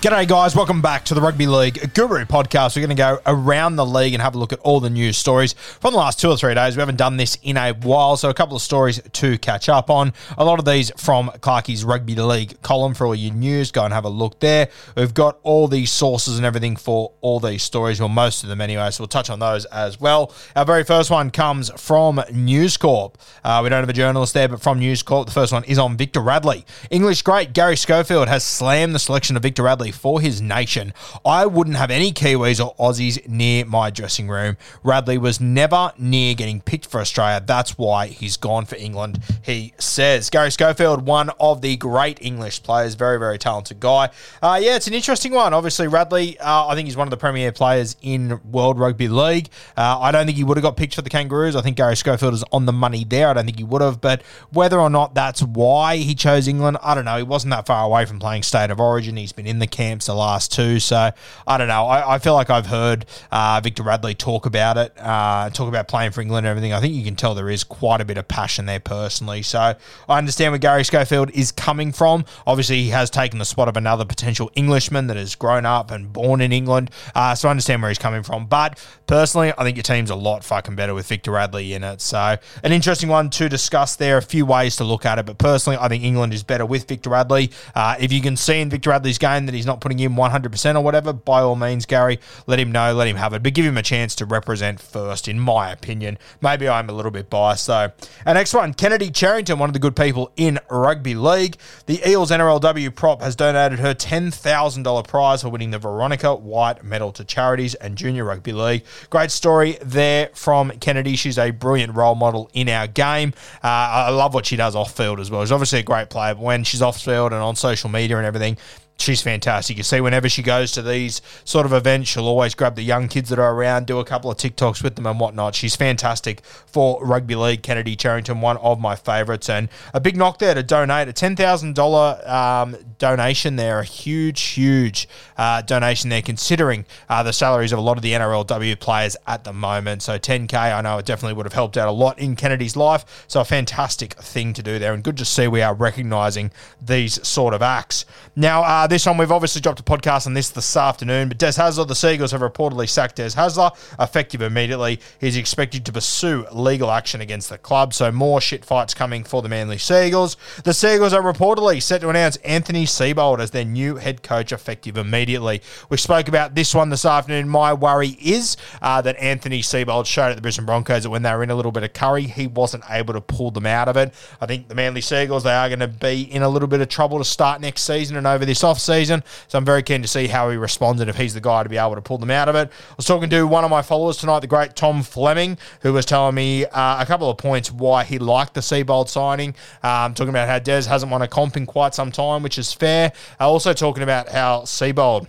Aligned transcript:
G'day, 0.00 0.28
guys. 0.28 0.54
Welcome 0.54 0.80
back 0.80 1.04
to 1.06 1.14
the 1.14 1.20
Rugby 1.20 1.48
League 1.48 1.92
Guru 1.92 2.24
podcast. 2.24 2.76
We're 2.76 2.86
going 2.86 2.96
to 2.96 3.02
go 3.02 3.18
around 3.26 3.74
the 3.74 3.84
league 3.84 4.14
and 4.14 4.22
have 4.22 4.36
a 4.36 4.38
look 4.38 4.52
at 4.52 4.60
all 4.60 4.78
the 4.78 4.88
news 4.88 5.16
stories 5.16 5.54
from 5.54 5.90
the 5.90 5.98
last 5.98 6.20
two 6.20 6.30
or 6.30 6.36
three 6.36 6.54
days. 6.54 6.76
We 6.76 6.80
haven't 6.80 6.98
done 6.98 7.16
this 7.16 7.36
in 7.42 7.56
a 7.56 7.72
while, 7.72 8.16
so 8.16 8.30
a 8.30 8.34
couple 8.34 8.54
of 8.54 8.62
stories 8.62 9.00
to 9.14 9.38
catch 9.38 9.68
up 9.68 9.90
on. 9.90 10.12
A 10.36 10.44
lot 10.44 10.60
of 10.60 10.64
these 10.64 10.92
from 10.96 11.32
Clarkie's 11.40 11.84
Rugby 11.84 12.14
League 12.14 12.62
column 12.62 12.94
for 12.94 13.08
all 13.08 13.14
your 13.16 13.34
news. 13.34 13.72
Go 13.72 13.82
and 13.82 13.92
have 13.92 14.04
a 14.04 14.08
look 14.08 14.38
there. 14.38 14.68
We've 14.96 15.12
got 15.12 15.40
all 15.42 15.66
these 15.66 15.90
sources 15.90 16.36
and 16.36 16.46
everything 16.46 16.76
for 16.76 17.10
all 17.20 17.40
these 17.40 17.64
stories, 17.64 17.98
well, 17.98 18.08
most 18.08 18.44
of 18.44 18.48
them 18.50 18.60
anyway, 18.60 18.92
so 18.92 19.02
we'll 19.02 19.08
touch 19.08 19.30
on 19.30 19.40
those 19.40 19.64
as 19.64 20.00
well. 20.00 20.32
Our 20.54 20.64
very 20.64 20.84
first 20.84 21.10
one 21.10 21.32
comes 21.32 21.70
from 21.70 22.22
News 22.32 22.76
Corp. 22.76 23.18
Uh, 23.42 23.62
we 23.64 23.68
don't 23.68 23.82
have 23.82 23.88
a 23.88 23.92
journalist 23.92 24.32
there, 24.32 24.46
but 24.46 24.62
from 24.62 24.78
News 24.78 25.02
Corp, 25.02 25.26
the 25.26 25.32
first 25.32 25.52
one 25.52 25.64
is 25.64 25.76
on 25.76 25.96
Victor 25.96 26.20
Radley. 26.20 26.64
English 26.88 27.22
great 27.22 27.52
Garry 27.52 27.76
Schofield 27.76 28.28
has 28.28 28.44
slammed 28.44 28.94
the 28.94 29.00
selection 29.00 29.36
of 29.36 29.42
Victor 29.42 29.64
Radley 29.64 29.88
for 29.98 30.20
his 30.20 30.40
nation. 30.40 30.94
I 31.24 31.46
wouldn't 31.46 31.76
have 31.76 31.90
any 31.90 32.12
Kiwis 32.12 32.64
or 32.64 32.74
Aussies 32.76 33.26
near 33.28 33.64
my 33.64 33.90
dressing 33.90 34.28
room. 34.28 34.56
Radley 34.82 35.18
was 35.18 35.40
never 35.40 35.92
near 35.98 36.34
getting 36.34 36.60
picked 36.60 36.86
for 36.86 37.00
Australia. 37.00 37.42
That's 37.44 37.76
why 37.76 38.06
he's 38.06 38.36
gone 38.36 38.64
for 38.64 38.76
England, 38.76 39.20
he 39.42 39.74
says. 39.78 40.30
Garry 40.30 40.50
Schofield, 40.50 41.06
one 41.06 41.30
of 41.40 41.60
the 41.60 41.76
great 41.76 42.18
English 42.22 42.62
players, 42.62 42.94
very, 42.94 43.18
very 43.18 43.38
talented 43.38 43.80
guy. 43.80 44.10
Uh, 44.42 44.58
yeah, 44.62 44.76
it's 44.76 44.86
an 44.86 44.94
interesting 44.94 45.32
one. 45.32 45.52
Obviously, 45.52 45.88
Radley, 45.88 46.38
uh, 46.38 46.66
I 46.66 46.74
think 46.74 46.86
he's 46.86 46.96
one 46.96 47.06
of 47.06 47.10
the 47.10 47.16
premier 47.16 47.52
players 47.52 47.96
in 48.02 48.40
World 48.50 48.78
Rugby 48.78 49.08
League. 49.08 49.48
Uh, 49.76 49.98
I 50.00 50.12
don't 50.12 50.26
think 50.26 50.38
he 50.38 50.44
would 50.44 50.56
have 50.56 50.62
got 50.62 50.76
picked 50.76 50.94
for 50.94 51.02
the 51.02 51.10
Kangaroos. 51.10 51.56
I 51.56 51.62
think 51.62 51.76
Garry 51.76 51.96
Schofield 51.96 52.34
is 52.34 52.44
on 52.52 52.66
the 52.66 52.72
money 52.72 53.04
there. 53.04 53.28
I 53.28 53.34
don't 53.34 53.44
think 53.44 53.58
he 53.58 53.64
would 53.64 53.82
have, 53.82 54.00
but 54.00 54.22
whether 54.50 54.78
or 54.78 54.90
not 54.90 55.14
that's 55.14 55.42
why 55.42 55.96
he 55.96 56.14
chose 56.14 56.48
England, 56.48 56.78
I 56.82 56.94
don't 56.94 57.04
know. 57.04 57.16
He 57.16 57.22
wasn't 57.22 57.50
that 57.50 57.66
far 57.66 57.84
away 57.84 58.04
from 58.04 58.18
playing 58.18 58.42
State 58.42 58.70
of 58.70 58.80
Origin. 58.80 59.16
He's 59.16 59.32
been 59.32 59.46
in 59.46 59.58
the 59.58 59.66
camps 59.78 60.06
the 60.06 60.14
last 60.14 60.52
two, 60.52 60.80
so 60.80 61.12
I 61.46 61.56
don't 61.56 61.68
know. 61.68 61.86
I, 61.86 62.14
I 62.14 62.18
feel 62.18 62.34
like 62.34 62.50
I've 62.50 62.66
heard 62.66 63.06
uh, 63.30 63.60
Victor 63.62 63.84
Radley 63.84 64.12
talk 64.12 64.44
about 64.44 64.76
it, 64.76 64.92
uh, 64.98 65.50
talk 65.50 65.68
about 65.68 65.86
playing 65.86 66.10
for 66.10 66.20
England 66.20 66.46
and 66.46 66.50
everything. 66.50 66.72
I 66.72 66.80
think 66.80 66.94
you 66.94 67.04
can 67.04 67.14
tell 67.14 67.36
there 67.36 67.48
is 67.48 67.62
quite 67.62 68.00
a 68.00 68.04
bit 68.04 68.18
of 68.18 68.26
passion 68.26 68.66
there 68.66 68.80
personally. 68.80 69.42
So 69.42 69.60
I 69.60 70.18
understand 70.18 70.50
where 70.50 70.58
Garry 70.58 70.84
Schofield 70.84 71.30
is 71.30 71.52
coming 71.52 71.92
from. 71.92 72.24
Obviously, 72.44 72.82
he 72.82 72.88
has 72.88 73.08
taken 73.08 73.38
the 73.38 73.44
spot 73.44 73.68
of 73.68 73.76
another 73.76 74.04
potential 74.04 74.50
Englishman 74.56 75.06
that 75.06 75.16
has 75.16 75.36
grown 75.36 75.64
up 75.64 75.92
and 75.92 76.12
born 76.12 76.40
in 76.40 76.50
England. 76.50 76.90
Uh, 77.14 77.36
so 77.36 77.46
I 77.46 77.52
understand 77.52 77.80
where 77.80 77.90
he's 77.90 77.98
coming 77.98 78.24
from. 78.24 78.46
But 78.46 78.84
personally, 79.06 79.52
I 79.56 79.62
think 79.62 79.76
your 79.76 79.84
team's 79.84 80.10
a 80.10 80.16
lot 80.16 80.42
fucking 80.42 80.74
better 80.74 80.92
with 80.92 81.06
Victor 81.06 81.30
Radley 81.30 81.72
in 81.72 81.84
it. 81.84 82.00
So 82.00 82.36
an 82.64 82.72
interesting 82.72 83.08
one 83.08 83.30
to 83.30 83.48
discuss 83.48 83.94
there. 83.94 84.18
A 84.18 84.22
few 84.22 84.44
ways 84.44 84.74
to 84.76 84.84
look 84.84 85.06
at 85.06 85.20
it. 85.20 85.26
But 85.26 85.38
personally, 85.38 85.78
I 85.80 85.86
think 85.86 86.02
England 86.02 86.34
is 86.34 86.42
better 86.42 86.66
with 86.66 86.88
Victor 86.88 87.10
Radley. 87.10 87.52
Uh, 87.76 87.94
if 88.00 88.12
you 88.12 88.20
can 88.20 88.36
see 88.36 88.60
in 88.60 88.70
Victor 88.70 88.90
Radley's 88.90 89.18
game 89.18 89.46
that 89.46 89.54
he's 89.54 89.67
not 89.68 89.80
putting 89.80 90.00
in 90.00 90.14
100% 90.14 90.74
or 90.74 90.80
whatever, 90.80 91.12
by 91.12 91.40
all 91.40 91.54
means, 91.54 91.86
Garry, 91.86 92.18
let 92.48 92.58
him 92.58 92.72
know, 92.72 92.92
let 92.92 93.06
him 93.06 93.16
have 93.16 93.32
it. 93.32 93.42
But 93.44 93.54
give 93.54 93.64
him 93.64 93.78
a 93.78 93.82
chance 93.82 94.16
to 94.16 94.24
represent 94.26 94.80
first, 94.80 95.28
in 95.28 95.38
my 95.38 95.70
opinion. 95.70 96.18
Maybe 96.40 96.68
I'm 96.68 96.88
a 96.88 96.92
little 96.92 97.12
bit 97.12 97.30
biased, 97.30 97.68
though. 97.68 97.92
Our 98.26 98.34
next 98.34 98.52
one, 98.52 98.74
Kennedy 98.74 99.10
Cherrington, 99.10 99.60
one 99.60 99.68
of 99.68 99.74
the 99.74 99.78
good 99.78 99.94
people 99.94 100.32
in 100.36 100.58
rugby 100.68 101.14
league. 101.14 101.56
The 101.86 102.00
Eels 102.08 102.30
NRLW 102.30 102.94
prop 102.94 103.22
has 103.22 103.36
donated 103.36 103.78
her 103.78 103.94
$10,000 103.94 105.06
prize 105.06 105.42
for 105.42 105.48
winning 105.48 105.70
the 105.70 105.78
Veronica 105.78 106.34
White 106.34 106.82
Medal 106.82 107.12
to 107.12 107.24
charities 107.24 107.74
and 107.76 107.96
Junior 107.96 108.24
Rugby 108.24 108.52
League. 108.52 108.84
Great 109.10 109.30
story 109.30 109.78
there 109.82 110.30
from 110.34 110.70
Kennedy. 110.80 111.16
She's 111.16 111.38
a 111.38 111.50
brilliant 111.50 111.94
role 111.94 112.14
model 112.14 112.50
in 112.54 112.68
our 112.68 112.86
game. 112.86 113.34
Uh, 113.62 113.68
I 114.08 114.10
love 114.10 114.34
what 114.34 114.46
she 114.46 114.56
does 114.56 114.74
off 114.74 114.96
field 114.96 115.20
as 115.20 115.30
well. 115.30 115.42
She's 115.42 115.52
obviously 115.52 115.80
a 115.80 115.84
great 115.84 116.10
player, 116.10 116.34
but 116.34 116.42
when 116.42 116.64
she's 116.64 116.82
off 116.82 117.00
field 117.00 117.32
and 117.32 117.42
on 117.42 117.56
social 117.56 117.90
media 117.90 118.16
and 118.16 118.26
everything, 118.26 118.56
she's 118.98 119.22
fantastic. 119.22 119.76
You 119.76 119.82
see, 119.82 120.00
whenever 120.00 120.28
she 120.28 120.42
goes 120.42 120.72
to 120.72 120.82
these 120.82 121.22
sort 121.44 121.64
of 121.64 121.72
events, 121.72 122.10
she'll 122.10 122.26
always 122.26 122.54
grab 122.54 122.74
the 122.74 122.82
young 122.82 123.08
kids 123.08 123.28
that 123.30 123.38
are 123.38 123.54
around, 123.54 123.86
do 123.86 124.00
a 124.00 124.04
couple 124.04 124.30
of 124.30 124.36
TikToks 124.36 124.82
with 124.82 124.96
them 124.96 125.06
and 125.06 125.18
whatnot. 125.18 125.54
She's 125.54 125.76
fantastic 125.76 126.44
for 126.66 127.02
rugby 127.04 127.36
league. 127.36 127.62
Kennedy 127.62 127.96
Cherrington, 127.96 128.40
one 128.40 128.56
of 128.58 128.80
my 128.80 128.96
favourites, 128.96 129.48
and 129.48 129.68
a 129.94 130.00
big 130.00 130.16
knock 130.16 130.38
there 130.38 130.54
to 130.54 130.62
donate 130.62 131.08
a 131.08 131.12
ten 131.12 131.36
thousand 131.36 131.78
um, 131.78 132.76
donation 132.98 133.56
there, 133.56 133.78
a 133.78 133.84
huge, 133.84 134.40
huge 134.40 135.08
uh, 135.36 135.62
donation 135.62 136.10
there, 136.10 136.22
considering 136.22 136.84
uh, 137.08 137.22
the 137.22 137.32
salaries 137.32 137.72
of 137.72 137.78
a 137.78 137.82
lot 137.82 137.96
of 137.96 138.02
the 138.02 138.12
NRLW 138.12 138.78
players 138.80 139.16
at 139.26 139.44
the 139.44 139.52
moment. 139.52 140.02
So 140.02 140.18
ten 140.18 140.46
k, 140.46 140.56
I 140.56 140.80
know 140.80 140.98
it 140.98 141.06
definitely 141.06 141.34
would 141.34 141.46
have 141.46 141.52
helped 141.52 141.76
out 141.76 141.88
a 141.88 141.92
lot 141.92 142.18
in 142.18 142.34
Kennedy's 142.34 142.76
life. 142.76 143.24
So 143.28 143.40
a 143.40 143.44
fantastic 143.44 144.14
thing 144.14 144.52
to 144.54 144.62
do 144.62 144.78
there, 144.78 144.92
and 144.92 145.04
good 145.04 145.16
to 145.18 145.24
see 145.24 145.46
we 145.46 145.62
are 145.62 145.74
recognising 145.74 146.50
these 146.84 147.26
sort 147.26 147.54
of 147.54 147.62
acts. 147.62 148.04
Now. 148.34 148.62
Uh, 148.62 148.87
this 148.88 149.06
one, 149.06 149.16
we've 149.18 149.32
obviously 149.32 149.60
dropped 149.60 149.80
a 149.80 149.82
podcast 149.82 150.26
on 150.26 150.34
this 150.34 150.50
this 150.50 150.76
afternoon, 150.76 151.28
but 151.28 151.38
Des 151.38 151.52
Hasler, 151.52 151.86
the 151.86 151.94
Sea 151.94 152.14
Eagles 152.14 152.32
have 152.32 152.40
reportedly 152.40 152.88
sacked 152.88 153.16
Des 153.16 153.30
Hasler, 153.30 153.72
effective 154.00 154.42
immediately. 154.42 155.00
He's 155.20 155.36
expected 155.36 155.84
to 155.86 155.92
pursue 155.92 156.46
legal 156.52 156.90
action 156.90 157.20
against 157.20 157.48
the 157.48 157.58
club, 157.58 157.94
so 157.94 158.10
more 158.10 158.40
shit 158.40 158.64
fights 158.64 158.94
coming 158.94 159.24
for 159.24 159.42
the 159.42 159.48
Manly 159.48 159.78
Sea 159.78 160.06
Eagles. 160.06 160.36
The 160.64 160.72
Sea 160.72 160.94
Eagles 160.94 161.12
are 161.12 161.22
reportedly 161.22 161.82
set 161.82 162.00
to 162.00 162.08
announce 162.08 162.36
Anthony 162.38 162.86
Seibold 162.86 163.40
as 163.40 163.50
their 163.50 163.64
new 163.64 163.96
head 163.96 164.22
coach 164.22 164.52
effective 164.52 164.96
immediately. 164.96 165.62
We 165.88 165.96
spoke 165.96 166.28
about 166.28 166.54
this 166.54 166.74
one 166.74 166.90
this 166.90 167.04
afternoon. 167.04 167.48
My 167.48 167.72
worry 167.72 168.16
is 168.20 168.56
uh, 168.80 169.02
that 169.02 169.16
Anthony 169.18 169.60
Seibold 169.60 170.06
showed 170.06 170.30
at 170.30 170.36
the 170.36 170.42
Brisbane 170.42 170.66
Broncos 170.66 171.02
that 171.02 171.10
when 171.10 171.22
they 171.22 171.32
were 171.32 171.42
in 171.42 171.50
a 171.50 171.54
little 171.54 171.72
bit 171.72 171.82
of 171.82 171.92
curry, 171.92 172.22
he 172.22 172.46
wasn't 172.46 172.84
able 172.88 173.14
to 173.14 173.20
pull 173.20 173.50
them 173.50 173.66
out 173.66 173.88
of 173.88 173.96
it. 173.96 174.14
I 174.40 174.46
think 174.46 174.68
the 174.68 174.74
Manly 174.74 175.00
Sea 175.00 175.24
Eagles, 175.24 175.44
they 175.44 175.54
are 175.54 175.68
going 175.68 175.80
to 175.80 175.88
be 175.88 176.22
in 176.22 176.42
a 176.42 176.48
little 176.48 176.68
bit 176.68 176.80
of 176.80 176.88
trouble 176.88 177.18
to 177.18 177.24
start 177.24 177.60
next 177.60 177.82
season 177.82 178.16
and 178.16 178.26
over 178.26 178.44
this 178.44 178.64
off 178.64 178.77
off 178.78 178.82
season. 178.82 179.22
So 179.48 179.58
I'm 179.58 179.64
very 179.64 179.82
keen 179.82 180.02
to 180.02 180.08
see 180.08 180.26
how 180.28 180.50
he 180.50 180.56
responds 180.56 181.00
and 181.00 181.10
if 181.10 181.16
he's 181.16 181.34
the 181.34 181.40
guy 181.40 181.62
to 181.62 181.68
be 181.68 181.76
able 181.76 181.96
to 181.96 182.00
pull 182.00 182.18
them 182.18 182.30
out 182.30 182.48
of 182.48 182.54
it. 182.54 182.68
I 182.68 182.94
was 182.96 183.06
talking 183.06 183.28
to 183.30 183.46
one 183.46 183.64
of 183.64 183.70
my 183.70 183.82
followers 183.82 184.16
tonight, 184.16 184.40
the 184.40 184.46
great 184.46 184.76
Tom 184.76 185.02
Fleming, 185.02 185.58
who 185.82 185.92
was 185.92 186.06
telling 186.06 186.34
me 186.34 186.64
uh, 186.66 187.02
a 187.02 187.06
couple 187.06 187.28
of 187.30 187.38
points 187.38 187.70
why 187.70 188.04
he 188.04 188.18
liked 188.18 188.54
the 188.54 188.60
Seibold 188.60 189.08
signing. 189.08 189.54
Um, 189.82 190.14
talking 190.14 190.30
about 190.30 190.48
how 190.48 190.58
Des 190.58 190.88
hasn't 190.88 191.10
won 191.10 191.22
a 191.22 191.28
comp 191.28 191.56
in 191.56 191.66
quite 191.66 191.94
some 191.94 192.12
time, 192.12 192.42
which 192.42 192.58
is 192.58 192.72
fair. 192.72 193.12
Uh, 193.40 193.48
also 193.48 193.72
talking 193.72 194.02
about 194.02 194.28
how 194.28 194.62
Seibold 194.62 195.28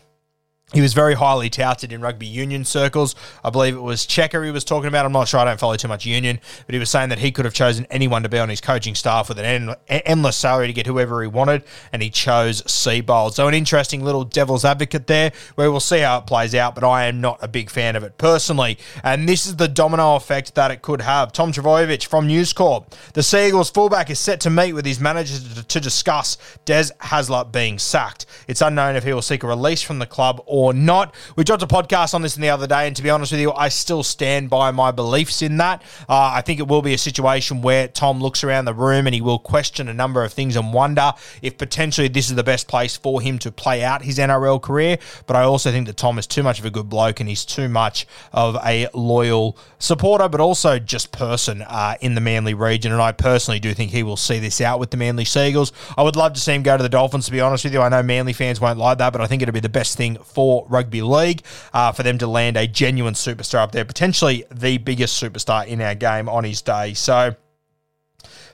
he 0.74 0.82
was 0.82 0.94
very 0.94 1.16
highly 1.16 1.50
touted 1.50 1.92
in 1.92 2.00
rugby 2.00 2.28
union 2.28 2.64
circles. 2.64 3.16
I 3.44 3.50
believe 3.50 3.76
it 3.76 3.82
was 3.82 4.06
Checker 4.06 4.44
he 4.44 4.52
was 4.52 4.64
talking 4.64 4.88
about. 4.88 5.04
I'm 5.04 5.12
not 5.12 5.28
sure. 5.28 5.40
I 5.40 5.46
don't 5.46 5.60
follow 5.60 5.76
too 5.76 5.88
much 5.88 6.06
union, 6.06 6.40
but 6.68 6.74
he 6.74 6.80
was 6.80 6.92
saying 6.92 7.10
that 7.10 7.18
he 7.18 7.32
could 7.32 7.46
have 7.46 7.56
chosen 7.56 7.88
anyone 7.90 8.22
to 8.22 8.30
be 8.30 8.38
on 8.38 8.50
his 8.50 8.62
coaching 8.62 8.94
staff 8.94 9.30
with 9.30 9.40
an 9.40 9.46
end, 9.46 9.76
endless 9.88 10.36
salary 10.36 10.68
to 10.68 10.74
get 10.74 10.86
whoever 10.86 11.24
he 11.24 11.28
wanted, 11.28 11.64
and 11.92 12.04
he 12.04 12.12
chose 12.12 12.62
Seibold. 12.64 13.34
So 13.34 13.48
an 13.48 13.56
interesting 13.56 14.04
little 14.04 14.24
devil's 14.24 14.64
advocate 14.64 15.08
there, 15.08 15.32
we'll 15.56 15.80
see 15.80 16.02
how 16.02 16.20
it 16.20 16.28
plays 16.28 16.54
out. 16.54 16.76
But 16.76 16.84
I 16.84 17.06
am 17.06 17.20
not 17.20 17.40
a 17.42 17.48
big 17.48 17.72
fan 17.72 17.96
of 17.96 18.04
it 18.04 18.20
personally, 18.20 18.78
and 19.04 19.28
this 19.28 19.48
is 19.48 19.56
the 19.56 19.68
domino 19.68 20.16
effect 20.16 20.54
that 20.54 20.70
it 20.70 20.84
could 20.84 21.02
have. 21.02 21.32
Tom 21.32 21.52
Trbojevic 21.52 22.06
from 22.06 22.28
News 22.28 22.54
Corp. 22.54 22.94
The 23.14 23.24
Sea 23.24 23.48
Eagles 23.48 23.72
fullback 23.72 24.12
is 24.12 24.20
set 24.20 24.40
to 24.42 24.52
meet 24.52 24.74
with 24.74 24.86
his 24.86 25.00
manager 25.00 25.64
to, 25.64 25.80
discuss 25.80 26.38
Des 26.66 26.92
Hasler 27.02 27.50
being 27.52 27.80
sacked. 27.80 28.26
It's 28.48 28.62
unknown 28.62 28.96
if 28.96 29.04
he 29.04 29.14
will 29.14 29.22
seek 29.22 29.44
a 29.44 29.48
release 29.48 29.82
from 29.82 30.00
the 30.00 30.06
club 30.06 30.44
or 30.46 30.59
or 30.60 30.74
not. 30.74 31.16
We 31.38 31.46
dropped 31.46 31.64
a 31.64 31.68
podcast 31.68 32.14
on 32.14 32.22
this 32.22 32.36
in 32.36 32.42
the 32.42 32.50
other 32.50 32.68
day, 32.68 32.86
and 32.86 32.94
to 32.98 33.02
be 33.02 33.10
honest 33.10 33.32
with 33.32 33.40
you, 33.40 33.54
I 33.54 33.70
still 33.70 34.04
stand 34.04 34.50
by 34.50 34.72
my 34.72 34.92
beliefs 34.92 35.42
in 35.42 35.56
that. 35.58 35.82
Uh, 36.10 36.32
I 36.34 36.42
think 36.42 36.60
it 36.60 36.68
will 36.68 36.82
be 36.82 36.94
a 36.94 36.98
situation 36.98 37.62
where 37.62 37.88
Tom 37.88 38.20
looks 38.20 38.44
around 38.44 38.66
the 38.66 38.74
room 38.74 39.08
and 39.08 39.14
he 39.14 39.22
will 39.22 39.40
question 39.40 39.88
a 39.88 39.94
number 39.94 40.22
of 40.22 40.34
things 40.34 40.58
and 40.58 40.74
wonder 40.74 41.14
if 41.42 41.58
potentially 41.58 42.10
this 42.10 42.30
is 42.30 42.36
the 42.36 42.44
best 42.44 42.68
place 42.68 42.98
for 42.98 43.22
him 43.22 43.40
to 43.40 43.54
play 43.54 43.86
out 43.86 44.02
his 44.02 44.18
NRL 44.18 44.62
career. 44.62 44.98
But 45.28 45.38
I 45.38 45.44
also 45.44 45.72
think 45.72 45.88
that 45.88 45.96
Tom 45.96 46.20
is 46.20 46.28
too 46.28 46.44
much 46.44 46.60
of 46.60 46.66
a 46.66 46.70
good 46.70 46.90
bloke 46.90 47.22
and 47.22 47.30
he's 47.30 47.46
too 47.46 47.70
much 47.70 48.06
of 48.34 48.58
a 48.66 48.90
loyal 48.94 49.58
supporter, 49.78 50.28
but 50.28 50.42
also 50.42 50.78
just 50.78 51.14
person 51.14 51.62
uh, 51.62 51.96
in 52.02 52.16
the 52.16 52.22
Manly 52.22 52.54
region. 52.54 52.92
And 52.92 53.02
I 53.02 53.14
personally 53.14 53.62
do 53.62 53.74
think 53.74 53.92
he 53.92 54.04
will 54.04 54.18
see 54.18 54.40
this 54.40 54.60
out 54.60 54.78
with 54.78 54.92
the 54.92 54.98
Manly 54.98 55.24
Sea 55.24 55.48
Eagles. 55.48 55.72
I 55.98 56.04
would 56.04 56.18
love 56.18 56.34
to 56.34 56.40
see 56.42 56.54
him 56.54 56.64
go 56.64 56.76
to 56.76 56.84
the 56.84 56.90
Dolphins, 56.90 57.28
to 57.28 57.32
be 57.32 57.40
honest 57.40 57.64
with 57.64 57.72
you. 57.72 57.80
I 57.80 57.88
know 57.88 58.04
Manly 58.04 58.34
fans 58.34 58.60
won't 58.60 58.78
like 58.78 58.98
that, 58.98 59.14
but 59.14 59.22
I 59.22 59.28
think 59.28 59.42
it'd 59.42 59.54
be 59.54 59.62
the 59.62 59.70
best 59.70 59.96
thing 59.96 60.18
for 60.18 60.49
for 60.50 60.66
rugby 60.68 61.04
league 61.04 61.44
uh, 61.74 61.92
for 61.92 62.02
them 62.02 62.18
to 62.18 62.26
land 62.26 62.58
a 62.58 62.66
genuine 62.66 63.14
superstar 63.14 63.60
up 63.60 63.72
there, 63.72 63.86
potentially 63.86 64.44
the 64.52 64.80
biggest 64.80 65.22
superstar 65.22 65.68
in 65.68 65.80
our 65.80 65.94
game 65.96 66.28
on 66.28 66.44
his 66.44 66.62
day. 66.62 66.94
So. 66.94 67.36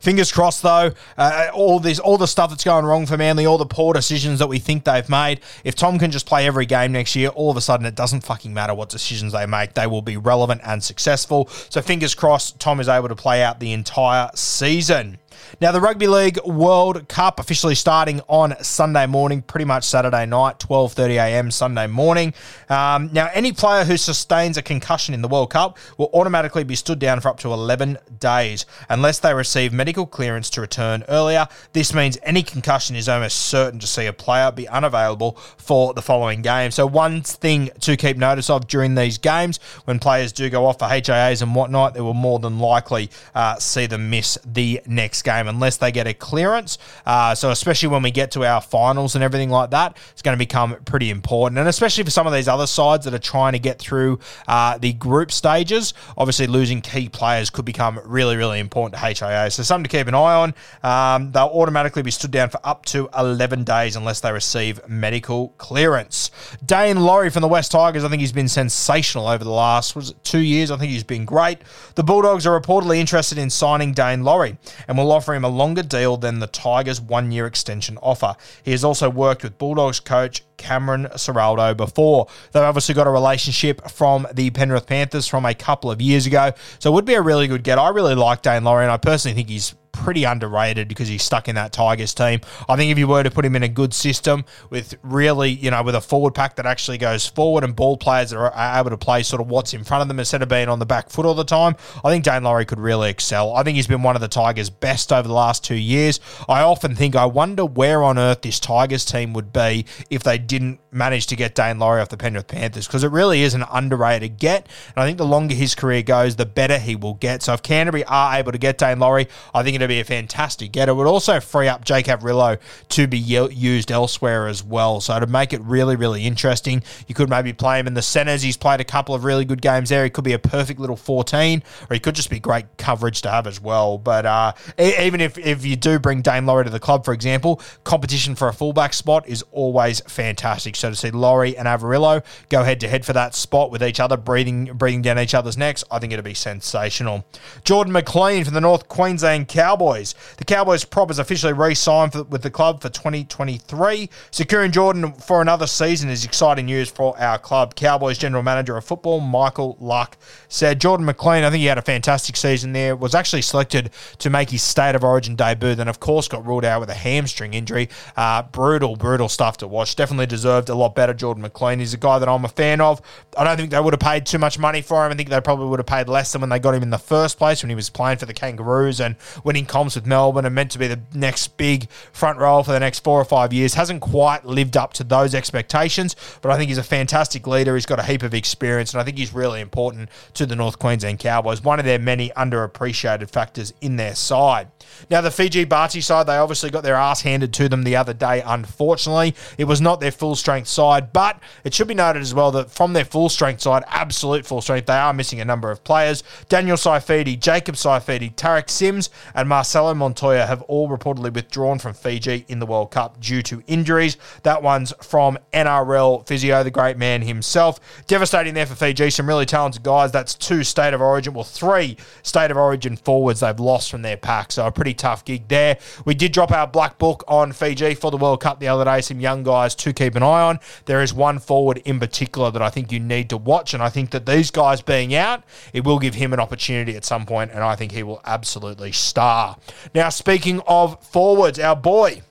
Fingers 0.02 0.32
crossed, 0.32 0.62
though. 0.62 0.92
Uh, 1.18 1.48
all 1.52 1.80
this, 1.80 1.98
all 1.98 2.18
the 2.18 2.28
stuff 2.28 2.52
that's 2.52 2.64
going 2.64 2.86
wrong 2.86 3.08
for 3.08 3.18
Manly, 3.18 3.48
all 3.48 3.58
the 3.58 3.66
poor 3.66 3.92
decisions 3.92 4.38
that 4.38 4.46
we 4.46 4.60
think 4.60 4.84
they've 4.84 5.10
made. 5.10 5.40
If 5.64 5.74
Tom 5.74 5.98
can 5.98 6.12
just 6.12 6.28
play 6.28 6.46
every 6.46 6.68
game 6.68 6.92
next 6.92 7.16
year, 7.16 7.30
all 7.30 7.50
of 7.50 7.58
a 7.58 7.62
sudden 7.62 7.88
it 7.88 7.96
doesn't 7.96 8.22
fucking 8.22 8.54
matter 8.54 8.76
what 8.76 8.90
decisions 8.90 9.34
they 9.34 9.48
make. 9.48 9.74
They 9.74 9.88
will 9.88 10.04
be 10.04 10.18
relevant 10.18 10.62
and 10.64 10.84
successful. 10.84 11.48
So 11.70 11.82
fingers 11.82 12.14
crossed, 12.14 12.60
Tom 12.60 12.80
is 12.80 12.88
able 12.88 13.08
to 13.08 13.16
play 13.16 13.42
out 13.42 13.60
the 13.60 13.74
entire 13.74 14.30
season. 14.36 15.18
Now, 15.62 15.72
the 15.72 15.82
Rugby 15.82 16.08
League 16.08 16.40
World 16.46 17.08
Cup 17.08 17.40
officially 17.40 17.76
starting 17.76 18.22
on 18.28 18.56
Sunday 18.64 19.06
morning, 19.06 19.42
pretty 19.42 19.66
much 19.66 19.84
Saturday 19.84 20.26
night, 20.26 20.60
12.30 20.60 21.10
a.m. 21.16 21.52
Sunday 21.52 21.88
morning. 21.88 22.34
Um, 22.70 23.10
now, 23.14 23.30
any 23.34 23.52
player 23.52 23.84
who 23.84 23.98
sustains 23.98 24.58
a 24.58 24.62
concussion 24.62 25.14
in 25.14 25.22
the 25.22 25.28
World 25.28 25.52
Cup 25.52 25.78
will 25.98 26.10
automatically 26.14 26.64
be 26.64 26.76
stood 26.76 27.00
down 27.00 27.20
for 27.22 27.30
up 27.30 27.40
to 27.40 27.54
11 27.54 27.98
days 28.20 28.66
unless 28.90 29.20
they 29.20 29.34
receive 29.34 29.74
medical 29.74 30.06
clearance 30.06 30.50
to 30.52 30.62
return 30.62 31.04
earlier. 31.08 31.48
This 31.74 31.94
means 31.94 32.18
any 32.24 32.44
concussion 32.44 32.96
is 32.96 33.10
almost 33.10 33.38
certain 33.38 33.80
to 33.80 33.88
see 33.88 34.06
a 34.06 34.14
player 34.14 34.52
be 34.52 34.68
unavailable 34.68 35.34
for 35.58 35.94
the 35.94 36.02
following 36.02 36.42
game. 36.42 36.72
So, 36.72 36.86
one 36.86 37.22
thing 37.22 37.70
to 37.82 37.98
keep 37.98 38.18
notice 38.18 38.50
of 38.50 38.68
during 38.68 38.96
these 38.96 39.18
games, 39.18 39.60
when 39.86 40.00
players 40.00 40.32
do 40.32 40.50
go 40.50 40.66
off 40.66 40.80
for 40.80 40.86
HIAs 40.86 41.42
and 41.42 41.56
whatnot, 41.56 41.94
they 41.94 42.02
will 42.02 42.14
more 42.14 42.40
than 42.40 42.60
likely 42.60 43.10
uh, 43.34 43.56
see 43.58 43.86
them 43.86 44.10
miss 44.10 44.38
the 44.46 44.82
next 44.86 45.22
game 45.26 45.50
unless 45.50 45.76
they 45.78 45.92
get 45.92 46.08
a 46.08 46.14
clearance. 46.14 46.78
Uh, 47.06 47.36
so, 47.36 47.52
especially 47.52 47.90
when 47.90 48.02
we 48.02 48.12
get 48.12 48.32
to 48.32 48.46
our 48.46 48.62
finals 48.62 49.16
and 49.16 49.24
everything 49.24 49.50
like 49.50 49.72
that, 49.72 49.98
it's 50.12 50.22
going 50.22 50.38
to 50.38 50.40
become 50.40 50.78
pretty 50.86 51.10
important. 51.10 51.60
And 51.60 51.68
especially 51.68 52.06
for 52.06 52.12
some 52.12 52.28
of 52.28 52.32
these 52.32 52.48
other 52.48 52.68
sides 52.68 53.04
that 53.04 53.14
are 53.14 53.20
trying 53.20 53.52
to 53.52 53.60
get 53.60 53.80
through 53.80 54.20
uh, 54.48 54.78
the 54.78 54.94
group 54.94 55.32
stages, 55.32 55.94
obviously 56.18 56.48
losing 56.48 56.80
key 56.80 57.10
players 57.10 57.50
could 57.50 57.66
become 57.66 58.00
really, 58.06 58.38
really 58.38 58.60
important 58.60 58.94
to 58.94 59.26
HIA. 59.26 59.52
So, 59.52 59.64
something 59.64 59.90
to 59.90 59.98
keep 59.98 60.08
an 60.08 60.16
eye 60.16 60.36
on. 60.36 60.54
Um, 60.84 61.32
they'll 61.34 61.48
automatically 61.48 62.04
be 62.04 62.12
stood 62.12 62.32
down 62.32 62.50
for 62.50 62.60
up 62.64 62.86
to 62.86 63.10
11 63.18 63.66
days 63.66 63.98
unless 63.98 64.22
they 64.22 64.32
receive 64.32 64.80
medical 64.88 65.50
clearance. 65.58 66.30
Daine 66.66 67.00
Laurie 67.00 67.32
from 67.32 67.42
the 67.42 67.48
West 67.48 67.72
Tigers, 67.72 68.04
I 68.04 68.10
think 68.10 68.22
he's 68.22 68.32
been 68.32 68.48
sensational 68.48 69.28
over 69.28 69.44
the 69.44 69.50
last 69.50 69.96
was 69.96 70.14
two 70.24 70.40
years. 70.40 70.72
I 70.72 70.78
think 70.78 70.92
he's 70.92 71.04
been 71.04 71.26
great. 71.26 71.60
The 71.96 72.04
Bulldogs 72.04 72.46
are 72.46 72.60
reportedly 72.60 72.98
interested 72.98 73.38
in 73.38 73.50
signing 73.50 73.94
Daine 73.94 74.24
Laurie 74.24 74.58
and 74.88 74.98
will 74.98 75.06
offer 75.16 75.34
him 75.34 75.44
a 75.44 75.50
longer 75.50 75.84
deal 75.84 76.18
than 76.18 76.40
the 76.40 76.48
Tigers' 76.48 77.02
one 77.02 77.32
year 77.32 77.46
extension 77.46 77.98
offer. 78.02 78.36
He 78.64 78.72
has 78.72 78.84
also 78.84 79.10
worked 79.10 79.44
with 79.44 79.58
Bulldogs 79.58 80.00
coach 80.00 80.44
Cameron 80.58 81.08
Ciraldo 81.16 81.76
before. 81.76 82.28
They've 82.52 82.64
obviously 82.64 82.96
got 82.96 83.08
a 83.08 83.12
relationship 83.12 83.90
from 83.90 84.28
the 84.34 84.50
Penrith 84.52 84.88
Panthers 84.88 85.28
from 85.28 85.46
a 85.46 85.54
couple 85.54 85.92
of 85.92 86.02
years 86.02 86.26
ago, 86.26 86.52
so 86.80 86.92
it 86.92 86.94
would 86.94 87.06
be 87.06 87.16
a 87.16 87.22
really 87.22 87.48
good 87.48 87.64
get. 87.64 87.80
I 87.80 87.90
really 87.90 88.16
like 88.16 88.44
Daine 88.44 88.64
Laurie, 88.64 88.84
and 88.84 88.92
I 88.92 88.98
personally 88.98 89.36
think 89.36 89.50
he's 89.50 89.76
pretty 90.06 90.24
underrated 90.24 90.88
because 90.88 91.08
he's 91.08 91.24
stuck 91.24 91.50
in 91.50 91.56
that 91.56 91.74
Tigers 91.74 92.14
team. 92.14 92.40
I 92.70 92.76
think 92.76 92.92
if 92.92 93.00
you 93.00 93.08
were 93.08 93.24
to 93.24 93.32
put 93.32 93.44
him 93.44 93.56
in 93.56 93.64
a 93.64 93.68
good 93.68 93.92
system 93.92 94.46
with 94.70 94.94
really, 95.02 95.50
you 95.50 95.72
know, 95.72 95.82
with 95.82 95.96
a 95.96 96.02
forward 96.02 96.36
pack 96.36 96.58
that 96.58 96.68
actually 96.68 97.00
goes 97.00 97.26
forward 97.26 97.64
and 97.64 97.76
ball 97.76 97.98
players 97.98 98.30
that 98.30 98.38
are 98.38 98.80
able 98.80 98.92
to 98.92 98.98
play 98.98 99.24
sort 99.24 99.42
of 99.42 99.48
what's 99.48 99.74
in 99.74 99.84
front 99.84 100.04
of 100.04 100.08
them 100.08 100.20
instead 100.20 100.44
of 100.44 100.48
being 100.48 100.70
on 100.70 100.78
the 100.78 100.86
back 100.86 101.10
foot 101.10 101.26
all 101.26 101.34
the 101.34 101.44
time, 101.44 101.76
I 102.04 102.12
think 102.12 102.24
Daine 102.24 102.44
Laurie 102.44 102.66
could 102.66 102.80
really 102.80 103.10
excel. 103.10 103.56
I 103.56 103.64
think 103.64 103.78
he's 103.78 103.88
been 103.88 104.04
one 104.04 104.16
of 104.16 104.22
the 104.22 104.28
Tigers' 104.28 104.70
best 104.70 105.12
over 105.12 105.28
the 105.28 105.34
last 105.34 105.64
two 105.64 105.74
years. 105.74 106.20
I 106.48 106.62
often 106.62 106.96
think, 106.96 107.16
I 107.16 107.26
wonder 107.26 107.66
where 107.66 108.04
on 108.04 108.20
earth 108.20 108.44
this 108.44 108.60
Tigers 108.60 109.06
team 109.06 109.34
would 109.34 109.52
be 109.52 109.88
if 110.12 110.22
they 110.22 110.38
didn't 110.38 110.80
manage 110.92 111.28
to 111.28 111.36
get 111.36 111.56
Daine 111.56 111.80
Laurie 111.80 112.02
off 112.02 112.10
the 112.10 112.18
Penrith 112.18 112.48
Panthers 112.48 112.86
because 112.88 113.04
it 113.04 113.12
really 113.12 113.42
is 113.42 113.56
an 113.56 113.66
underrated 113.72 114.38
get. 114.38 114.68
And 114.96 115.04
I 115.04 115.08
think 115.08 115.18
the 115.18 115.26
longer 115.26 115.56
his 115.56 115.74
career 115.74 116.04
goes, 116.04 116.36
the 116.36 116.46
better 116.46 116.78
he 116.78 116.96
will 116.96 117.16
get. 117.16 117.42
So 117.42 117.54
if 117.54 117.64
Canterbury 117.64 118.06
are 118.06 118.36
able 118.36 118.52
to 118.52 118.58
get 118.58 118.78
Daine 118.78 119.00
Laurie, 119.00 119.28
I 119.54 119.64
think 119.64 119.76
it'd 119.76 119.90
be 119.90 119.95
a 120.00 120.04
fantastic 120.04 120.72
get. 120.72 120.90
It 120.90 120.94
would 120.94 121.08
also 121.08 121.40
free 121.40 121.68
up 121.68 121.84
Jake 121.86 122.06
Averillo 122.08 122.60
to 122.90 123.08
be 123.08 123.18
used 123.18 123.92
elsewhere 123.92 124.48
as 124.48 124.64
well. 124.64 125.02
So 125.02 125.20
to 125.20 125.28
make 125.28 125.54
it 125.54 125.62
really, 125.62 125.96
really 125.96 126.26
interesting, 126.26 126.84
you 127.08 127.16
could 127.16 127.30
maybe 127.30 127.54
play 127.54 127.80
him 127.80 127.88
in 127.88 127.94
the 127.94 128.02
centres. 128.02 128.42
He's 128.42 128.58
played 128.58 128.82
a 128.82 128.86
couple 128.86 129.16
of 129.16 129.24
really 129.24 129.46
good 129.46 129.62
games 129.62 129.90
there. 129.90 130.04
He 130.04 130.10
could 130.10 130.24
be 130.24 130.34
a 130.34 130.40
perfect 130.40 130.80
little 130.80 130.96
14, 130.96 131.64
or 131.90 131.94
he 131.94 132.00
could 132.00 132.16
just 132.16 132.30
be 132.30 132.40
great 132.40 132.66
coverage 132.78 133.22
to 133.24 133.30
have 133.30 133.48
as 133.48 133.62
well. 133.62 133.98
But 133.98 134.26
uh, 134.26 134.54
even 134.78 135.22
if, 135.22 135.38
if 135.38 135.66
you 135.66 135.76
do 135.76 136.00
bring 136.00 136.22
Daine 136.22 136.46
Laurie 136.46 136.66
to 136.66 136.70
the 136.70 136.80
club, 136.80 137.06
for 137.06 137.14
example, 137.14 137.62
competition 137.84 138.36
for 138.36 138.48
a 138.48 138.54
fullback 138.54 138.94
spot 138.94 139.28
is 139.28 139.44
always 139.52 140.02
fantastic. 140.02 140.76
So 140.76 140.90
to 140.90 140.96
see 140.96 141.12
Laurie 141.12 141.58
and 141.58 141.68
Averillo 141.68 142.24
go 142.50 142.64
head 142.64 142.80
to 142.82 142.88
head 142.88 143.06
for 143.06 143.14
that 143.14 143.36
spot 143.36 143.72
with 143.72 143.84
each 143.84 144.00
other, 144.00 144.18
breathing 144.18 144.66
breathing 144.74 145.02
down 145.02 145.20
each 145.20 145.34
other's 145.34 145.58
necks, 145.58 145.84
I 145.92 146.00
think 146.00 146.14
it'd 146.14 146.26
be 146.26 146.34
sensational. 146.34 147.26
Jordan 147.64 147.94
McLean 147.94 148.44
from 148.44 148.54
the 148.54 148.62
North 148.62 148.88
Queensland 148.88 149.48
Cowboys. 149.48 149.85
The 149.86 150.46
Cowboys 150.46 150.84
prop 150.84 151.12
is 151.12 151.20
officially 151.20 151.54
re-signed 151.54 152.16
with 152.30 152.42
the 152.42 152.50
club 152.50 152.82
for 152.82 152.90
2023. 152.90 154.10
Securing 154.32 154.72
Jordan 154.72 155.14
for 155.14 155.42
another 155.42 155.68
season 155.68 156.10
is 156.10 156.26
exciting 156.26 156.66
news 156.66 156.90
for 156.90 157.18
our 157.20 157.38
club. 157.38 157.76
Cowboys 157.76 158.18
general 158.18 158.42
manager 158.42 158.76
of 158.78 158.84
football 158.84 159.20
Michael 159.20 159.78
Luck 159.80 160.18
said 160.48 160.82
Jordan 160.82 161.06
McLean. 161.06 161.44
I 161.44 161.52
think 161.52 161.62
he 161.62 161.68
had 161.68 161.78
a 161.78 161.84
fantastic 161.84 162.36
season 162.36 162.74
there. 162.74 162.96
Was 162.96 163.14
actually 163.14 163.44
selected 163.44 163.92
to 164.20 164.30
make 164.30 164.50
his 164.50 164.64
state 164.64 164.96
of 164.96 165.04
origin 165.04 165.36
debut. 165.36 165.76
Then 165.76 165.88
of 165.88 166.00
course 166.00 166.28
got 166.28 166.46
ruled 166.46 166.66
out 166.66 166.80
with 166.80 166.90
a 166.90 166.96
hamstring 166.96 167.54
injury. 167.54 167.90
Uh, 168.18 168.42
brutal, 168.42 168.96
brutal 168.96 169.30
stuff 169.30 169.58
to 169.58 169.68
watch. 169.68 169.96
Definitely 169.96 170.26
deserved 170.26 170.70
a 170.70 170.76
lot 170.76 170.96
better. 170.96 171.14
Jordan 171.14 171.44
McLean. 171.44 171.80
He's 171.80 171.94
a 171.94 171.98
guy 171.98 172.18
that 172.18 172.28
I'm 172.28 172.44
a 172.44 172.50
fan 172.50 172.82
of. 172.82 173.02
I 173.38 173.44
don't 173.44 173.58
think 173.58 173.70
they 173.70 173.80
would 173.80 173.94
have 173.94 174.00
paid 174.00 174.26
too 174.26 174.40
much 174.40 174.58
money 174.58 174.82
for 174.82 175.06
him. 175.06 175.12
I 175.12 175.16
think 175.16 175.30
they 175.30 175.40
probably 175.42 175.68
would 175.68 175.80
have 175.80 175.86
paid 175.86 176.08
less 176.08 176.32
than 176.32 176.42
when 176.42 176.50
they 176.50 176.60
got 176.60 176.74
him 176.74 176.84
in 176.84 176.90
the 176.90 176.98
first 176.98 177.38
place 177.38 177.62
when 177.62 177.70
he 177.70 177.76
was 177.76 177.90
playing 177.90 178.18
for 178.18 178.26
the 178.26 178.34
Kangaroos 178.34 179.00
and 179.00 179.16
winning 179.44 179.66
comps 179.76 179.96
with 179.96 180.06
Melbourne 180.06 180.46
and 180.46 180.56
meant 180.56 180.72
to 180.72 180.80
be 180.80 180.88
the 180.88 181.02
next 181.14 181.58
big 181.58 181.90
front 182.14 182.40
row 182.40 182.64
for 182.64 182.72
the 182.72 182.80
next 182.80 183.00
four 183.00 183.20
or 183.20 183.26
five 183.26 183.52
years. 183.52 183.74
Hasn't 183.74 184.02
quite 184.02 184.46
lived 184.46 184.78
up 184.78 184.94
to 184.94 185.04
those 185.04 185.36
expectations, 185.36 186.16
but 186.42 186.52
I 186.52 186.58
think 186.58 186.70
he's 186.70 186.78
a 186.78 186.84
fantastic 186.84 187.46
leader. 187.48 187.76
He's 187.76 187.86
got 187.86 188.00
a 188.00 188.04
heap 188.04 188.24
of 188.24 188.34
experience, 188.34 188.94
and 188.94 189.02
I 189.02 189.04
think 189.04 189.18
he's 189.18 189.34
really 189.34 189.62
important 189.62 190.10
to 190.36 190.46
the 190.46 190.56
North 190.56 190.80
Queensland 190.80 191.20
Cowboys. 191.20 191.62
One 191.62 191.80
of 191.80 191.86
their 191.86 192.00
many 192.00 192.30
underappreciated 192.38 193.30
factors 193.30 193.74
in 193.82 193.96
their 193.98 194.16
side. 194.16 194.70
Now, 195.10 195.22
the 195.22 195.32
Fiji 195.32 195.66
Bati 195.66 196.00
side, 196.00 196.28
they 196.28 196.38
obviously 196.38 196.70
got 196.70 196.84
their 196.84 196.96
ass 196.96 197.22
handed 197.24 197.52
to 197.56 197.68
them 197.68 197.84
the 197.84 197.98
other 197.98 198.14
day, 198.14 198.42
unfortunately. 198.46 199.36
It 199.58 199.66
was 199.66 199.82
not 199.82 200.00
their 200.00 200.12
full 200.12 200.36
strength 200.36 200.70
side, 200.70 201.12
but 201.12 201.38
it 201.66 201.74
should 201.74 201.90
be 201.90 201.96
noted 201.96 202.22
as 202.22 202.34
well 202.34 202.52
that 202.52 202.72
from 202.72 202.94
their 202.94 203.04
full 203.04 203.28
strength 203.28 203.62
side, 203.62 203.84
absolute 203.88 204.46
full 204.46 204.62
strength, 204.62 204.86
they 204.86 204.94
are 204.94 205.14
missing 205.14 205.42
a 205.42 205.46
number 205.46 205.70
of 205.70 205.84
players. 205.84 206.24
Daniel 206.48 206.78
Saifiti, 206.78 207.38
Jacob 207.38 207.76
Saifiti, 207.76 208.34
Tariq 208.36 208.70
Sims, 208.70 209.10
and 209.34 209.46
and 209.46 209.50
Marcelo 209.56 209.94
Montoya 209.94 210.46
have 210.46 210.64
all 210.64 210.90
reportedly 210.90 211.34
withdrawn 211.34 211.80
from 211.80 211.94
Fiji 211.94 212.44
in 212.50 212.60
the 212.60 212.66
World 212.66 212.92
Cup 212.92 213.22
due 213.22 213.42
to 213.44 213.64
injuries. 213.68 214.18
That 214.44 214.62
one's 214.62 214.92
from 215.02 215.40
NRL 215.54 216.28
physio, 216.28 216.62
the 216.62 216.72
great 216.72 216.98
man 216.98 217.22
himself. 217.22 217.80
Devastating 218.06 218.54
there 218.54 218.66
for 218.66 218.76
Fiji. 218.76 219.10
Some 219.10 219.30
really 219.30 219.46
talented 219.46 219.82
guys. 219.82 220.12
That's 220.12 220.36
two 220.36 220.66
state 220.66 220.94
of 220.94 221.00
origin, 221.00 221.34
well, 221.34 221.46
three 221.46 221.96
state 222.22 222.52
of 222.52 222.58
origin 222.58 222.98
forwards 222.98 223.40
they've 223.40 223.58
lost 223.58 223.90
from 223.90 224.02
their 224.02 224.18
pack. 224.18 224.52
So 224.52 224.68
a 224.68 224.74
pretty 224.74 224.94
tough 224.94 225.24
gig 225.24 225.48
there. 225.48 225.78
We 226.04 226.16
did 226.16 226.34
drop 226.34 226.52
our 226.52 226.68
black 226.68 226.98
book 226.98 227.24
on 227.26 227.54
Fiji 227.54 227.94
for 227.94 228.12
the 228.12 228.18
World 228.18 228.42
Cup 228.42 228.60
the 228.60 228.68
other 228.68 228.84
day. 228.84 229.00
Some 229.00 229.22
young 229.22 229.44
guys 229.44 229.74
to 229.76 229.94
keep 229.94 230.16
an 230.16 230.24
eye 230.24 230.42
on. 230.42 230.60
There 230.84 231.02
is 231.02 231.14
one 231.14 231.40
forward 231.40 231.78
in 231.86 231.98
particular 231.98 232.52
that 232.52 232.62
I 232.62 232.70
think 232.70 232.92
you 232.92 233.00
need 233.00 233.30
to 233.30 233.38
watch, 233.38 233.74
and 233.74 233.82
I 233.82 233.88
think 233.88 234.10
that 234.10 234.26
these 234.26 234.52
guys 234.52 234.82
being 234.82 235.16
out, 235.16 235.46
it 235.72 235.86
will 235.86 236.00
give 236.00 236.16
him 236.16 236.34
an 236.34 236.42
opportunity 236.42 236.98
at 236.98 237.06
some 237.06 237.26
point, 237.26 237.52
and 237.52 237.64
I 237.64 237.78
think 237.78 237.94
he 237.94 238.04
will 238.04 238.20
absolutely 238.26 238.92
star. 238.92 239.45
Now, 239.94 240.10
speaking 240.10 240.62
of 240.68 241.02
forwards, 241.04 241.60
our 241.60 241.76
boy. 241.76 242.22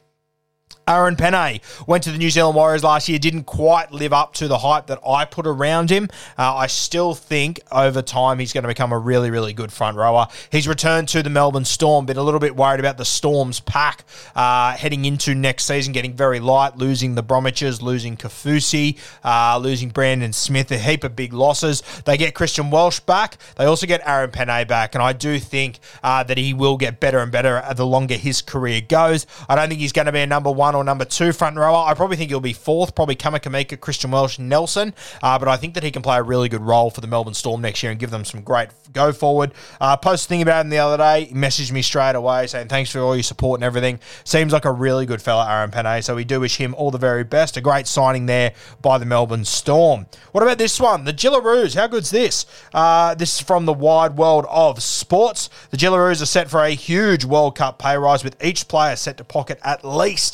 Aaron 0.86 1.16
Pene 1.16 1.60
went 1.86 2.04
to 2.04 2.12
the 2.12 2.18
New 2.18 2.30
Zealand 2.30 2.56
Warriors 2.56 2.84
last 2.84 3.08
year, 3.08 3.18
didn't 3.18 3.44
quite 3.44 3.90
live 3.90 4.12
up 4.12 4.34
to 4.34 4.48
the 4.48 4.58
hype 4.58 4.86
that 4.88 4.98
I 5.06 5.24
put 5.24 5.46
around 5.46 5.90
him. 5.90 6.08
Uh, 6.36 6.54
I 6.56 6.66
still 6.66 7.14
think 7.14 7.60
over 7.72 8.02
time 8.02 8.38
he's 8.38 8.52
going 8.52 8.64
to 8.64 8.68
become 8.68 8.92
a 8.92 8.98
really, 8.98 9.30
really 9.30 9.54
good 9.54 9.72
front 9.72 9.96
rower. 9.96 10.28
He's 10.50 10.68
returned 10.68 11.08
to 11.08 11.22
the 11.22 11.30
Melbourne 11.30 11.64
Storm, 11.64 12.04
been 12.04 12.18
a 12.18 12.22
little 12.22 12.40
bit 12.40 12.54
worried 12.54 12.80
about 12.80 12.98
the 12.98 13.04
Storm's 13.04 13.60
pack 13.60 14.04
uh, 14.34 14.72
heading 14.72 15.06
into 15.06 15.34
next 15.34 15.64
season, 15.64 15.92
getting 15.92 16.14
very 16.14 16.40
light, 16.40 16.76
losing 16.76 17.14
the 17.14 17.22
Bromwiches, 17.22 17.80
losing 17.80 18.16
Kaufusi, 18.16 18.98
uh, 19.24 19.58
losing 19.58 19.88
Brandon 19.88 20.32
Smith, 20.32 20.70
a 20.70 20.78
heap 20.78 21.02
of 21.04 21.16
big 21.16 21.32
losses. 21.32 21.82
They 22.04 22.18
get 22.18 22.34
Christian 22.34 22.70
Welch 22.70 23.04
back. 23.06 23.38
They 23.56 23.64
also 23.64 23.86
get 23.86 24.02
Aaron 24.06 24.30
Pene 24.30 24.66
back, 24.66 24.94
and 24.94 25.02
I 25.02 25.14
do 25.14 25.38
think 25.38 25.78
uh, 26.02 26.24
that 26.24 26.36
he 26.36 26.52
will 26.52 26.76
get 26.76 27.00
better 27.00 27.20
and 27.20 27.32
better 27.32 27.62
the 27.74 27.86
longer 27.86 28.16
his 28.16 28.42
career 28.42 28.82
goes. 28.82 29.26
I 29.48 29.54
don't 29.54 29.68
think 29.68 29.80
he's 29.80 29.92
going 29.92 30.06
to 30.06 30.12
be 30.12 30.20
a 30.20 30.26
number 30.26 30.50
one 30.50 30.74
or 30.75 30.85
number 30.85 31.04
two 31.04 31.33
front 31.33 31.57
rower. 31.57 31.87
I 31.87 31.95
probably 31.95 32.16
think 32.16 32.31
he'll 32.31 32.40
be 32.40 32.52
fourth, 32.52 32.95
probably 32.95 33.16
Kamikamica, 33.16 33.81
Christian 33.81 34.11
Welch, 34.11 34.38
Nelson. 34.38 34.95
Uh, 35.23 35.38
but 35.38 35.49
I 35.49 35.57
think 35.57 35.75
that 35.75 35.83
he 35.83 35.90
can 35.90 36.02
play 36.02 36.19
a 36.19 36.23
really 36.23 36.49
good 36.49 36.62
role 36.62 36.90
for 36.90 37.00
the 37.00 37.07
Melbourne 37.07 37.35
Storm 37.35 37.61
next 37.61 37.83
year 37.83 37.93
and 37.93 38.00
give 38.00 38.11
them 38.11 38.25
some 38.25 38.43
great 38.43 38.71
go 38.93 39.12
forward. 39.12 39.52
Uh, 39.81 39.97
posted 39.97 40.28
thing 40.28 40.43
about 40.43 40.64
him 40.64 40.71
the 40.71 40.78
other 40.78 40.97
day, 40.97 41.25
he 41.25 41.35
messaged 41.35 41.73
me 41.73 41.83
straight 41.83 42.14
away 42.14 42.47
saying 42.47 42.69
thanks 42.69 42.90
for 42.90 43.00
all 43.00 43.14
your 43.14 43.23
support 43.23 43.59
and 43.59 43.64
everything. 43.64 43.99
Seems 44.25 44.52
like 44.52 44.64
a 44.64 44.73
really 44.73 45.07
good 45.07 45.21
fella, 45.21 45.50
Aaron 45.50 45.71
Pene. 45.71 46.02
So 46.02 46.14
we 46.14 46.25
do 46.25 46.40
wish 46.40 46.57
him 46.57 46.75
all 46.75 46.90
the 46.90 46.99
very 46.99 47.25
best. 47.25 47.57
A 47.57 47.61
great 47.61 47.87
signing 47.87 48.26
there 48.26 48.54
by 48.83 48.99
the 48.99 49.07
Melbourne 49.07 49.45
Storm. 49.45 50.07
What 50.33 50.43
about 50.43 50.59
this 50.59 50.81
one? 50.81 51.04
The 51.04 51.12
Jillaroos. 51.12 51.75
How 51.75 51.87
good's 51.87 52.11
this? 52.11 52.47
Uh, 52.73 53.14
this 53.14 53.35
is 53.35 53.40
from 53.40 53.66
the 53.66 53.73
wide 53.73 54.16
world 54.16 54.47
of 54.49 54.83
sports. 54.83 55.50
The 55.71 55.76
Jillaroos 55.76 56.23
are 56.23 56.26
set 56.26 56.50
for 56.50 56.62
a 56.62 56.71
huge 56.71 57.25
World 57.25 57.57
Cup 57.57 57.78
pay 57.78 57.97
rise 57.97 58.25
with 58.25 58.43
each 58.45 58.69
player 58.69 58.97
set 58.97 59.16
to 59.19 59.25
pocket 59.25 59.59
at 59.62 59.85
least 59.85 60.33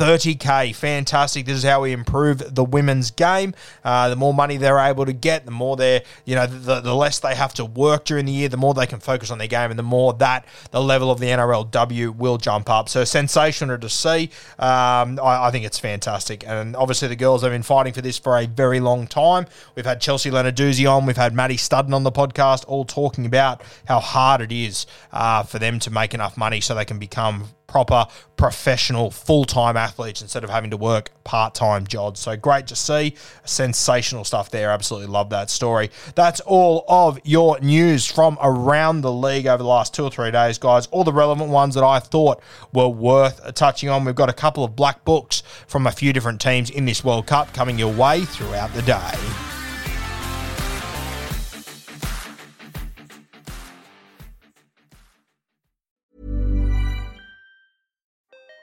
30k. 0.00 0.74
Fantastic. 0.74 1.44
This 1.44 1.58
is 1.58 1.62
how 1.62 1.82
we 1.82 1.92
improve 1.92 2.54
the 2.54 2.64
women's 2.64 3.10
game. 3.10 3.52
Uh, 3.84 4.08
the 4.08 4.16
more 4.16 4.32
money 4.32 4.56
they're 4.56 4.78
able 4.78 5.04
to 5.04 5.12
get, 5.12 5.44
the 5.44 5.50
more 5.50 5.76
they're, 5.76 6.00
you 6.24 6.34
know, 6.34 6.46
the, 6.46 6.80
the 6.80 6.94
less 6.94 7.18
they 7.18 7.34
have 7.34 7.52
to 7.54 7.66
work 7.66 8.06
during 8.06 8.24
the 8.24 8.32
year, 8.32 8.48
the 8.48 8.56
more 8.56 8.72
they 8.72 8.86
can 8.86 8.98
focus 8.98 9.30
on 9.30 9.36
their 9.36 9.46
game, 9.46 9.68
and 9.68 9.78
the 9.78 9.82
more 9.82 10.14
that 10.14 10.46
the 10.70 10.80
level 10.80 11.10
of 11.10 11.20
the 11.20 11.26
NRLW 11.26 12.16
will 12.16 12.38
jump 12.38 12.70
up. 12.70 12.88
So 12.88 13.04
sensational 13.04 13.76
to 13.76 13.90
see. 13.90 14.30
Um, 14.58 15.20
I, 15.22 15.48
I, 15.48 15.50
think 15.50 15.66
it's 15.66 15.78
fantastic. 15.78 16.46
And 16.46 16.74
obviously, 16.76 17.08
the 17.08 17.16
girls 17.16 17.42
have 17.42 17.52
been 17.52 17.62
fighting 17.62 17.92
for 17.92 18.00
this 18.00 18.18
for 18.18 18.38
a 18.38 18.46
very 18.46 18.80
long 18.80 19.06
time. 19.06 19.44
We've 19.74 19.84
had 19.84 20.00
Chelsea 20.00 20.30
Lenarduzzi 20.30 20.90
on, 20.90 21.04
we've 21.04 21.16
had 21.18 21.34
Maddie 21.34 21.58
Studdon 21.58 21.92
on 21.92 22.04
the 22.04 22.12
podcast, 22.12 22.64
all 22.66 22.86
talking 22.86 23.26
about 23.26 23.62
how 23.86 24.00
hard 24.00 24.40
it 24.40 24.50
is 24.50 24.86
uh, 25.12 25.42
for 25.42 25.58
them 25.58 25.78
to 25.80 25.90
make 25.90 26.14
enough 26.14 26.38
money 26.38 26.62
so 26.62 26.74
they 26.74 26.86
can 26.86 26.98
become 26.98 27.48
proper 27.70 28.06
professional 28.36 29.12
full 29.12 29.44
time 29.44 29.76
athletes 29.76 30.20
instead 30.20 30.42
of 30.42 30.50
having 30.50 30.70
to 30.70 30.76
work 30.76 31.10
part 31.22 31.54
time 31.54 31.86
jobs. 31.86 32.18
So 32.18 32.36
great 32.36 32.66
to 32.66 32.76
see. 32.76 33.14
Sensational 33.44 34.24
stuff 34.24 34.50
there. 34.50 34.70
Absolutely 34.70 35.08
love 35.08 35.30
that 35.30 35.50
story. 35.50 35.90
That's 36.16 36.40
all 36.40 36.84
of 36.88 37.20
your 37.22 37.60
news 37.60 38.06
from 38.06 38.36
around 38.42 39.02
the 39.02 39.12
league 39.12 39.46
over 39.46 39.62
the 39.62 39.68
last 39.68 39.94
two 39.94 40.04
or 40.04 40.10
three 40.10 40.32
days, 40.32 40.58
guys. 40.58 40.88
All 40.88 41.04
the 41.04 41.12
relevant 41.12 41.50
ones 41.50 41.76
that 41.76 41.84
I 41.84 42.00
thought 42.00 42.42
were 42.72 42.88
worth 42.88 43.54
touching 43.54 43.88
on. 43.88 44.04
We've 44.04 44.14
got 44.14 44.28
a 44.28 44.34
couple 44.34 44.64
of 44.64 44.74
black 44.74 45.04
books 45.04 45.44
from 45.68 45.86
a 45.86 45.92
few 45.92 46.12
different 46.12 46.40
teams 46.40 46.70
in 46.70 46.86
this 46.86 47.04
World 47.04 47.28
Cup 47.28 47.54
coming 47.54 47.78
your 47.78 47.92
way 47.92 48.24
throughout 48.24 48.72
the 48.74 48.82
day. 48.82 49.59